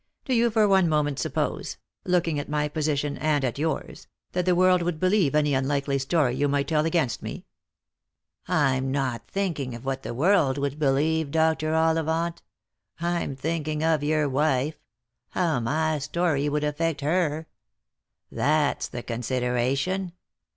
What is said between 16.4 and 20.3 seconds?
would affect her. That's the consideration.